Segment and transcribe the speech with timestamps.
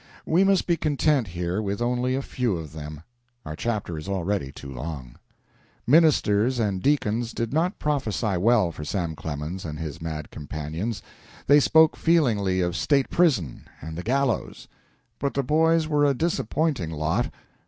[0.25, 3.03] We must be content here with only a few of them.
[3.45, 5.17] Our chapter is already too long.
[5.85, 11.03] Ministers and deacons did not prophesy well for Sam Clemens and his mad companions.
[11.45, 14.67] They spoke feelingly of state prison and the gallows.
[15.19, 17.29] But the boys were a disappointing lot.